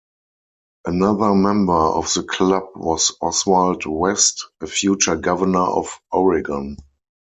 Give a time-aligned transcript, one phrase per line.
[0.83, 6.77] Another member of the club was Oswald West, a future governor of Oregon.